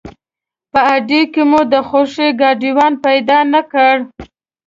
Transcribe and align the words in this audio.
په 0.71 0.79
اډې 0.95 1.21
کې 1.33 1.41
مو 1.49 1.61
د 1.73 1.75
خوښې 1.87 2.27
ګاډیوان 2.41 2.93
پیدا 3.05 3.39
نه 3.53 3.61
کړ. 3.71 3.95